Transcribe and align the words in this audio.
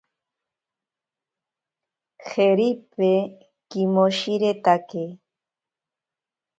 Jeripe 2.29 3.11
kimoshiretake. 3.69 5.05